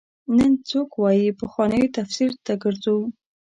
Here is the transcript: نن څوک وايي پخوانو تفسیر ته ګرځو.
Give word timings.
نن 0.37 0.51
څوک 0.69 0.89
وايي 1.01 1.29
پخوانو 1.39 1.81
تفسیر 1.97 2.31
ته 2.45 2.53
ګرځو. 2.63 2.97